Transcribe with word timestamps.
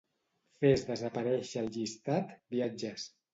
Fes 0.61 0.85
desaparèixer 0.87 1.61
el 1.65 1.69
llistat 1.77 2.33
"viatges". 2.57 3.07